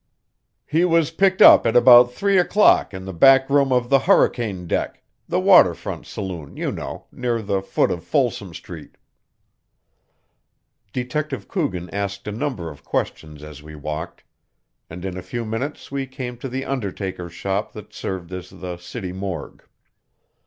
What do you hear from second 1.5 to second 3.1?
at about three o'clock in